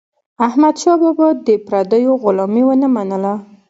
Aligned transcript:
احمدشاه 0.47 0.97
بابا 1.01 1.27
د 1.47 1.49
پردیو 1.67 2.13
غلامي 2.23 2.63
ونه 2.65 2.87
منله. 2.95 3.33